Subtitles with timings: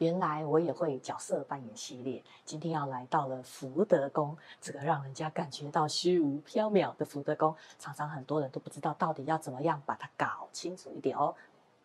[0.00, 11.34] 原来我也会角色扮演系列，今天要来到了福德宫，这个让人家感觉到虚无缥缈的福德宫，常常很多人都不知道到底要怎么样把它搞清楚一点哦。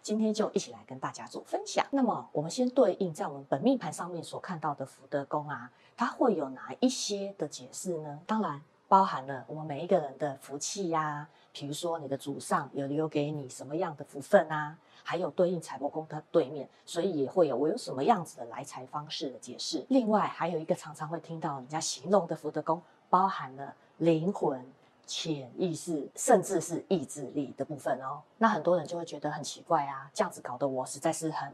[0.02, 1.86] 今天就一起来跟大家做分享。
[1.92, 8.22] 那么我们先对应在我们本命盘上面所看到的福德宫啊，它会有哪一些的解释呢？
[8.26, 14.78] 当然包含了我们每一个人的福气呀、啊，比如说你的祖上有留给你什么样的福分啊。
[15.08, 19.86] 还有对应财帛宫的对面，所以也会有我有什么样子的来财方式的解释。
[19.90, 24.66] 另外还有一个常常会听到人家形容的福德宫，包含了灵魂、
[25.06, 28.20] 潜意识，甚至是意志力的部分哦。
[28.40, 31.54] 那很多人就会觉得很奇怪啊，这样子搞得我实在是很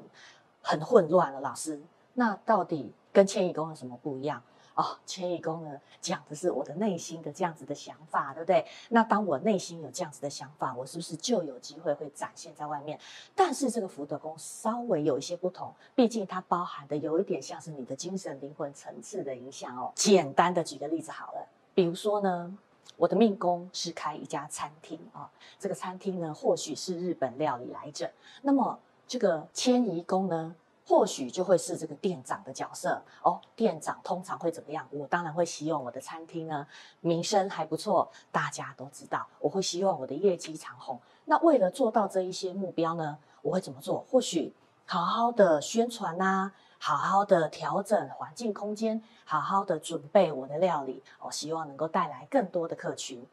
[0.62, 1.42] 很混乱了。
[1.42, 1.78] 老师，
[2.14, 4.42] 那到底跟迁移宫有什么不一样？
[4.82, 8.66] 哦，迁移宫呢，讲的是我的内心的这样子的想法，对不对？
[8.90, 13.00] 那当我内心有这样子的想法，我是不是就有机会会展现在外面？
[13.36, 19.92] 但是这个福德宫稍微有一些不同，毕竟它包含的有一点像是你的精神灵魂层次的影响哦。
[19.94, 22.58] 简单的举个例子好了，比如说呢，
[22.98, 28.12] 我的命宫是开一家餐厅啊，这个餐厅呢或许是日本料理来着，
[28.42, 30.56] 那么这个迁移宫呢？
[30.86, 33.40] 或许就会是这个店长的角色哦。
[33.56, 34.88] 店长通常会怎么样？
[34.92, 36.68] 我当然会希望我的餐厅呢
[37.00, 39.28] 名声还不错，大家都知道。
[39.40, 41.00] 我会希望我的业绩长红。
[41.26, 44.06] 那为了做到这一些目标呢，我会怎么做？
[44.10, 44.54] 或许
[44.86, 53.26] 好好的宣传呐、好好的调整环境空间，好好的准备我的料理，我、希望能够带来更多的客群。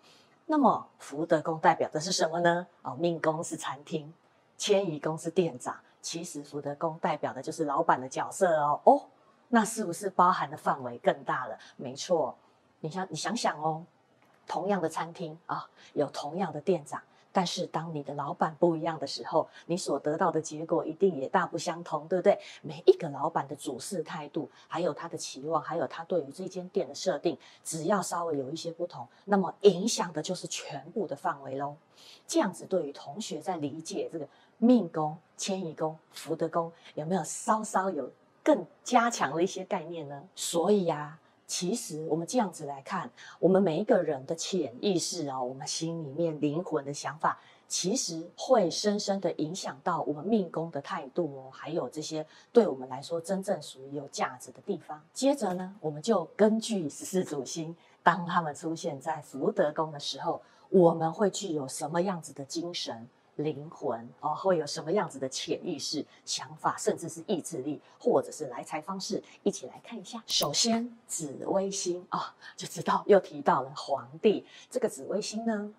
[0.46, 2.66] 那么福德宫代表的是什么呢？
[2.82, 4.14] 哦，命宫是餐厅，
[4.56, 5.76] 迁移宫是店长。
[6.00, 9.02] 其实福德宫代表的就是老板的角色哦哦，
[9.48, 11.58] 那是不是包含的范围更大了？
[11.76, 12.36] 没错，
[12.80, 13.84] 你想你想想哦，
[14.46, 22.38] 同样的餐厅啊，有同样的店长，但是当你的老板不一样的时候，你所得到的结果一定也大不相同，对不对？
[22.62, 31.76] 每一个老板的主事态度，还有他的期望，还有他对于这间店的设定，只要稍微有一些不同，那么影响的就是全部的范围喽。
[32.26, 34.28] 这样子对于同学在理解这个。
[34.58, 38.10] 命宫、迁移宫、福德宫有没有稍稍有
[38.42, 40.22] 更加强的一些概念呢？
[40.34, 47.38] 所以呀、啊，其实我们这样子来看，我们每一个人的潜意识啊，我们心里面灵魂的想法，
[47.68, 55.00] 其实会深深的影响到我们命宫的态度哦，还有这些对我们来说真正属于有价值的地方。
[55.12, 60.40] 接着呢，我们就根据十四主星，当他们出现在福德宫的时候，
[60.70, 63.08] 我们会具有什么样子的精神？
[63.38, 70.22] 灵魂哦，会有什么样子的潜意识、想法，甚至是意志力，或者是来财方式，一起来看一下。
[70.26, 72.22] 首先，紫微星啊、哦，
[72.56, 74.44] 就知道又提到了皇帝。
[74.68, 75.72] 这个紫微星呢，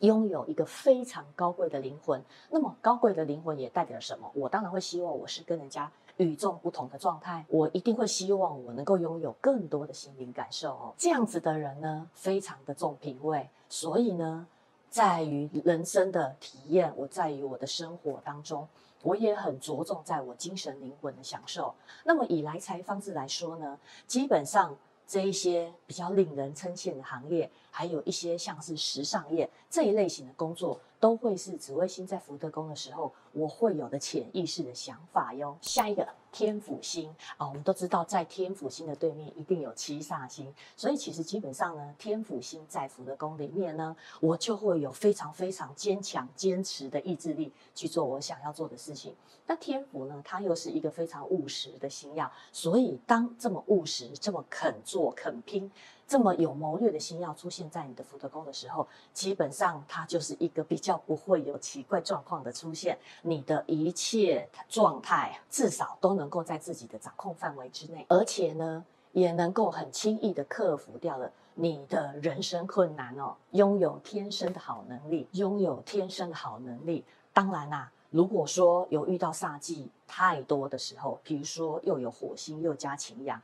[0.00, 2.22] 拥有一个非常高贵的灵魂。
[2.48, 4.30] 那么，高贵的灵魂也代表了什么？
[4.34, 7.44] 我当然会希望我是跟人家与众不同的状态。
[7.48, 10.94] 我一定会希望我能够拥有更多的心灵感受哦。
[10.96, 14.46] 这样子的人呢，非常的重品味，所以呢。
[14.90, 18.68] 在于人生的体验，我在于我的生活当中，
[19.02, 21.72] 我也很着重在我精神灵魂的享受。
[22.04, 23.78] 那么以来财方式来说呢，
[24.08, 35.56] 基本上这一些比较令人称羡的行业，还有一些像是时尚业这一类型的工作，都会是紫微星在福德宫的时候，我会有的潜意识的想法哟。
[35.62, 49.14] 下一个天府星啊，我们都知道在天府星的对面一定有七煞星，所以其实基本上呢，天府星在福德宫里面呢，我就会有非常非常坚强、坚持的意志力去做我想要做的事情。
[49.46, 55.72] 那天府呢，它又是一个非常务实的星曜，所以当这么务实、这么肯做、肯拼。
[56.10, 73.36] 这么有谋略的星曜出现在你的福德宫的时候，基本上它就是一个比较不会有奇怪状况的出现，你的一切状态至少都能够在自己的掌控范围之内，而且呢，也能够很轻易的克服掉了你的人生困难哦。
[73.52, 77.04] 拥有天生的好能力，拥有天生的好能力。
[77.32, 83.40] 当然啦、如果说有遇到煞气太多的时候，比如说又有火星又加擎羊。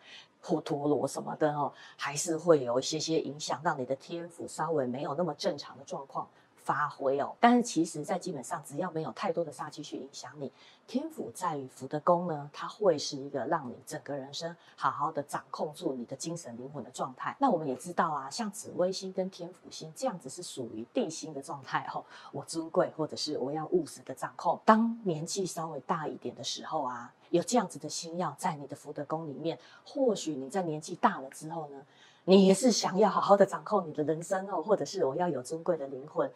[0.47, 6.29] 或陀螺什么的哦，还是会有一些些影响，让你的天赋稍微没有那么正常的状况。
[6.67, 7.35] 发挥哦。
[7.41, 10.53] 但是其实，在基本上，只要没有太多的煞气去影响你。
[10.89, 17.37] 天府在于福德宫呢，它会是一个让你整个人生好好的掌控住你的精神灵魂的状态。
[17.41, 22.05] 那我们也知道啊，像紫微星跟天府星这样子是属于地星的状态哦。
[22.31, 24.61] 我尊贵或者是我要务实的掌控。
[24.65, 31.85] 当年纪稍微大一点的时候啊，有这样子的星曜在你的福德宫里面，或许你在年纪大了之后呢，
[32.29, 36.29] 你也是想要好好的掌控你的人生哦，或者是我要有尊贵的灵魂。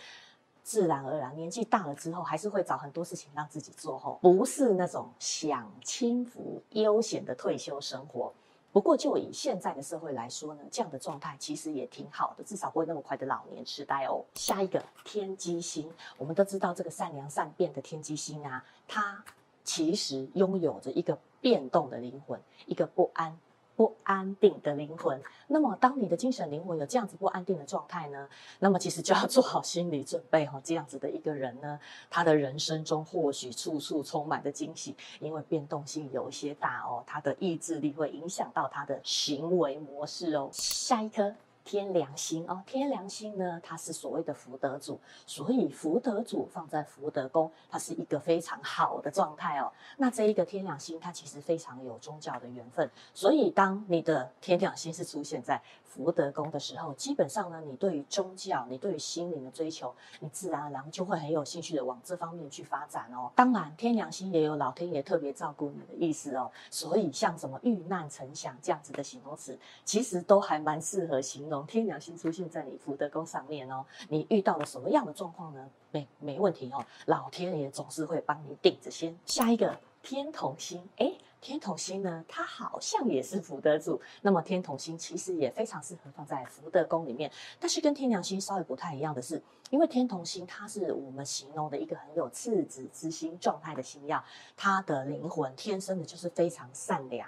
[0.62, 8.32] 自然而然年纪大了之后，还是会找很多事情让自己做，吼，不是那种享清福悠闲的退休生活。
[8.70, 14.24] 不过，就以现在的社会来说呢，这样的状态其实也挺好的，至少不会那么快的老年痴呆哦。
[14.34, 19.24] 下一个天机星，我们都知道这个善良善变的天机星啊，它
[19.64, 23.36] 其实拥有着一个变动的灵魂，一个不安。
[23.80, 28.28] 不安定的灵魂，那么当你的精神灵魂有这样子不安定的状态呢，
[28.58, 30.60] 那么其实就要做好心理准备哈。
[30.62, 31.80] 这样子的一个人呢，
[32.10, 40.50] 他的人生中或许处处充满着惊喜，因为变动性有一些大哦，他的意志力会影响到他的行为模式哦。
[40.52, 41.34] 下一颗。
[41.70, 49.70] 天良星哦，天良星呢，它是所谓的福德主，所以福德主放在福德宫，它是一个非常好的状态哦。
[49.96, 63.28] 那这一个天良星，它其实非常有宗教的缘分，所以当你的天梁星是出现在福德宫的时候，基本上呢，你对于宗教，你对于心灵的追求，你自然而然就会很有兴趣的往这方面去发展哦。
[63.34, 71.66] 当然，天良星也有老天爷特别照顾你的意思哦，所以像什么遇难成祥这样子的形容词，其实都还蛮适合形容。
[71.66, 75.68] 天良星出现在你福德宫上面哦，你遇到了什么样的状况呢？
[75.90, 79.18] 没没问题哦，老天爷总是会帮你顶着先。
[79.26, 84.00] 下一个天同星，诶，天同星呢，它好像也是福德主。
[84.20, 94.22] 那么天同星其实也非常适合放在福德宫里面，但是跟天梁星稍微不太一样的是，因为天同星它是我们形容的一个很有赤子之心状态的星耀，
[94.56, 97.26] 它的灵魂天生的就是非常善良。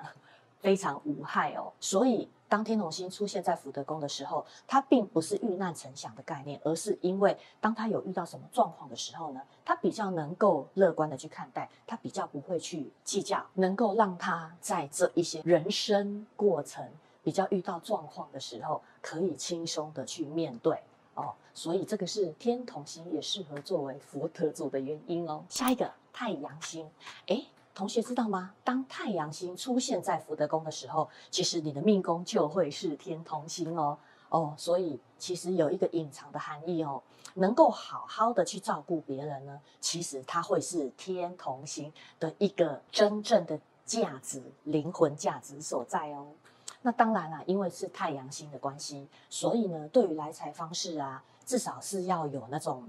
[0.62, 16.88] 非常无害哦，所以当天同星出现在福德宫的时候，它并不是遇难成祥的概念，而是因为当他有遇到什么状况的时候呢，他比较能够乐观的去看待，他比较不会去计较，能够让他在这一些人生过程
[17.24, 20.78] 比较遇到状况的时候，可以轻松的去面对
[21.14, 21.34] 哦。
[21.52, 25.44] 所以这个是天同星也适合作为福德主的原因哦。
[25.48, 26.88] 下一个太阳星，
[27.26, 27.46] 诶。
[27.74, 28.54] 同学知道吗？
[28.62, 33.98] 当太阳星出现在福德宫的时候，其实你的命宫就会是天同星哦
[34.28, 37.02] 哦，所以其实有一个隐藏的含义哦，
[37.34, 41.90] 能够好好的去照顾别人呢，其实它会是天同星
[42.20, 46.26] 的一个真正的价值、灵魂价值所在哦。
[46.82, 52.86] 那当然啦，因为是太阳星的关系，所以呢，对于来财方式啊，至少是要有那种。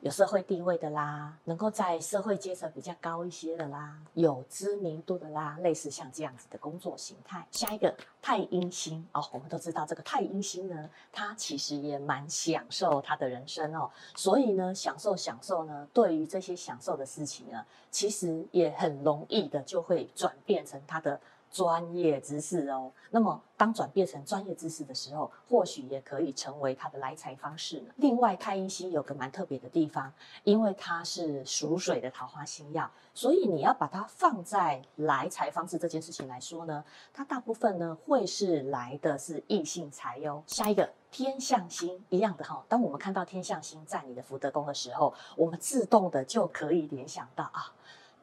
[0.00, 7.44] 有社会地位的啦，能够在社会阶层比较高一些的啦，有知名度的啦，类似像这样子的工作形态。
[7.50, 7.92] 下一个
[8.22, 21.20] 太阴星哦，我们都知道这个太阴星呢，他其实也蛮享受他的人生哦，所以呢，享受享受呢，对于这些享受的事情呢，其实也很容易的就会转变成他的。
[21.50, 27.92] 专业知识哦，那么当转变成专业知识的时候，或许也可以成为他的来财方式呢。
[27.96, 30.12] 另外，太阴星有个蛮特别的地方，
[30.44, 40.42] 因为它是属水的桃花星曜，所以你要把它放在来财方式这件事情来说呢，它大部分呢会是来的是异性财哟。
[40.46, 47.72] 下一个天象星一样的哈，当我们看到天象星在你的福德宫的时候，我们自动的就可以联想到啊，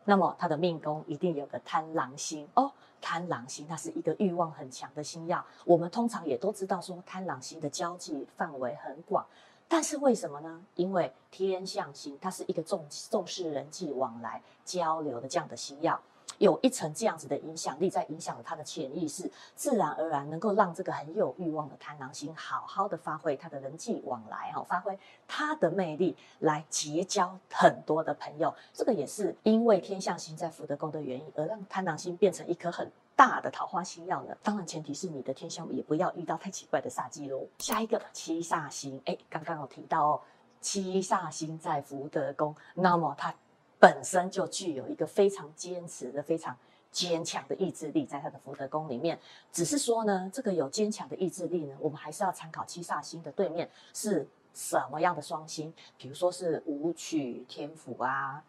[0.05, 2.71] 那么他的命宫一定有个贪狼星哦。
[3.01, 5.45] 贪狼星，它是一个欲望很强的星耀。
[5.63, 9.23] 我们通常也都知道说，贪狼星的交际范围很广，
[9.67, 10.59] 但是为什么呢？
[10.73, 16.01] 因为天象星，它是一个重重视人际往来、交流的这样的星耀。
[16.37, 28.53] 有一层这样子的影响力，在影响了他的潜意识，自然而然能够让这个很有欲望的贪狼星好好的发挥他的人际往来，哈，发挥他的魅力来结交很多的朋友。
[28.73, 34.35] 这个也是因为天相星在福德宫的原因，而让贪狼星变成一颗很大的桃花星曜呢。
[34.43, 37.47] 当然，前提是你的天相也不要遇到太奇怪的煞机喽。
[37.59, 40.21] 下一个七煞星，哎，刚刚有提到哦，
[40.59, 43.33] 七煞星在福德宫，那么它。
[43.79, 46.55] 本身就具有一个非常坚持的、非常
[46.91, 49.19] 坚强的意志力，在他的福德宫里面。
[49.51, 58.43] 只是说呢，这个有坚强的意志力呢，我们还是要参考七煞星的对面是什么样的双星，比如说是武曲天府啊、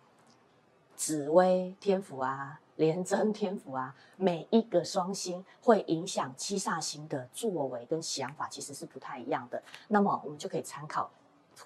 [0.94, 9.60] 紫微天府啊、廉贞天府啊，每一个双星会影响七煞星的作为跟想法，其实是不太一样的。
[9.88, 11.10] 那么我们就可以参考。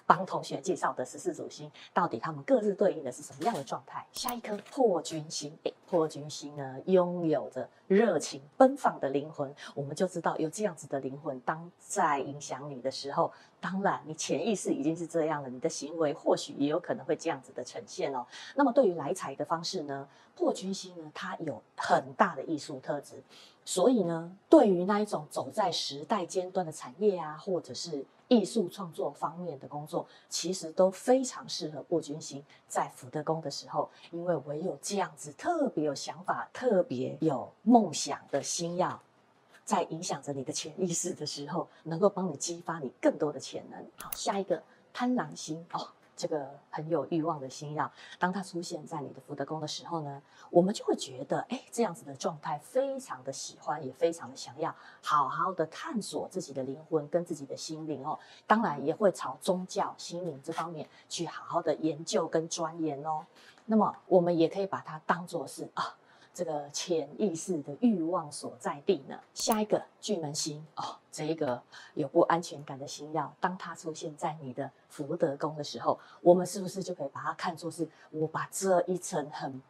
[0.05, 4.05] 帮同学介绍的十四主星，到底他们各自对应的是什么样的状态？
[4.11, 5.57] 下一颗破军星，
[5.89, 18.25] 破军星呢，拥有着热情奔放的灵魂，我们就知道有这样子的灵魂，当在影响你的时候，当然你潜意识已经是这样了，你的行为或许也有可能会这样子的呈现哦。
[18.55, 23.21] 那么对于来财的方式呢，破军星呢，它有很大的艺术特质，
[23.73, 38.99] 所以呢，对于那一种走在时代尖端的产业啊，或者是艺术创作方面的工作，其实都非常适合过军星在福德宫的时候，因为唯有这样子特别有想法、特别有梦想的星曜，
[39.63, 43.81] 在影响着你的潜意识的时候，能够帮你激发你更多的潜能。
[43.95, 44.61] 好，下一个
[44.91, 45.87] 贪狼星哦。
[46.21, 58.19] 这个很有欲望的星耀，当它出现在你的福德宫的时候呢，我们就会觉得，哎，这样子的状态非常的喜欢，也非常的想要好好的探索自己的灵魂跟自己的心灵哦。
[58.45, 63.25] 当然也会朝宗教、心灵这方面去好好的研究跟钻研哦。
[63.65, 65.97] 那么我们也可以把它当做是啊。
[66.33, 69.19] 这个潜意识的欲望所在地呢？
[69.33, 71.61] 下一个巨门星哦，这一个
[71.93, 79.61] 有不安全感的星曜，当它出现在你的福德宫的时候，我们是不是就可以把它看作是我把这一层很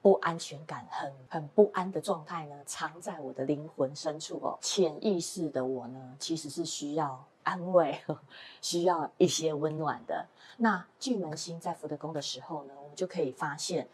[0.00, 4.58] 不安全感、很很不安的状态呢，藏在我的灵魂深处哦？
[4.60, 8.00] 潜意识的我呢，其实是需要安慰，
[8.62, 10.26] 需要一些温暖的。
[10.56, 13.86] 那巨门星在福德宫的时候呢，我们就可以发现。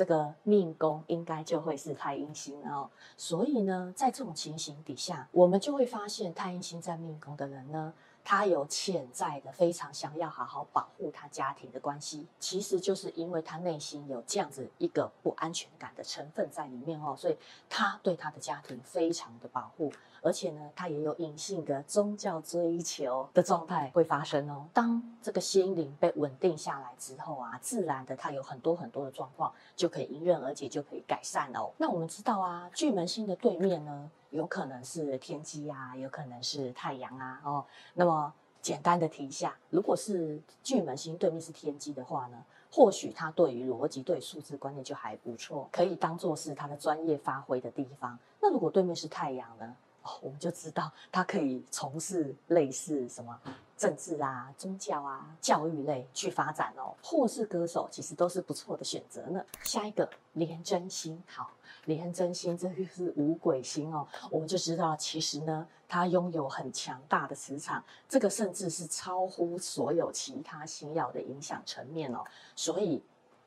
[0.00, 2.88] 这个命宫应该就会是太阴星哦，
[3.18, 7.92] 所以呢，在这种情形底下，我们就会发现太阴星在命宫的人呢，
[8.24, 17.36] 他有潜在的非常想要好好保护他家庭的关系，其实就是因为他内心有这样子一个不安全感的成分在里面哦，所以
[17.68, 19.92] 他对他的家庭非常的保护。
[20.22, 24.66] 而且呢，他也有隐性的宗教追求的状态会发生哦。
[24.70, 31.72] 当这个心灵被稳定下来之后啊，自然的他有很多很多的状况就可以迎刃而解，就可以改善哦。
[31.78, 37.40] 那我们知道啊，巨门星的对面呢，有可能是天机啊，有可能是太阳啊。
[37.44, 38.32] 哦，那么
[38.62, 48.18] 简单的提一下，如果是巨门星对面是天机的话呢，或许他对于逻辑、对数字观念就还不错，可以当做是他的专业发挥的地方。
[48.40, 49.76] 那如果对面是太阳呢？
[50.02, 53.38] 哦，我们就知道他可以从事类似什么
[53.80, 59.42] 政治啊、宗教啊、教育类去发展哦，或是歌手，其实都是不错的选择呢。
[59.62, 61.50] 下一个廉贞星，好，
[61.86, 72.22] 廉贞星这个是五鬼星哦，我们就知道其实呢，它拥有很强大的磁场，这个甚至是超乎所有其他星曜的影响层面哦，
[72.54, 73.02] 所以。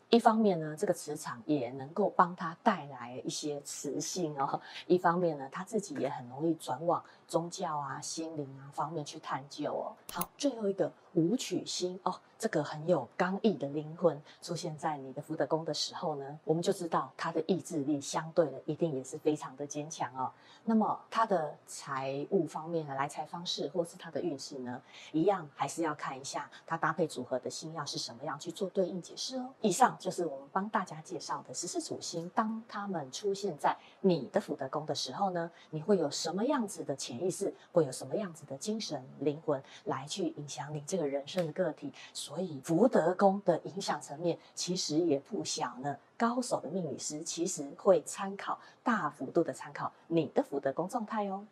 [0.09, 9.89] 一方面呢，这个磁场也能够帮他带来一些磁性哦；一方面呢，他自己也很容易转往宗教啊、心灵啊方面去探究哦。
[10.11, 12.13] 好，最后一个武曲星哦。
[12.37, 20.29] 这个很有刚毅的灵魂出现在你的福德宫的时候呢，我们就知道他的意志力相对的一定也是非常的坚强哦。
[20.65, 24.81] 那么他的财务方面的来财方式，或是他的运势呢，
[25.13, 29.49] 一样还是要看一下他搭配组合的星曜是什么样去做对应解释哦。
[29.61, 41.91] 以上就是我们帮大家介绍的十四主星，当他们出现在你的福德宫的时候呢，你会有什么样子的意识，会有什么样子的精神灵魂来去影响你这个人生的个体。
[42.13, 45.97] 所以福德宫的影响层面其实也不小呢。
[46.17, 51.45] 高手的命理师其实会参考大幅度的参考你的福德宫状态哦。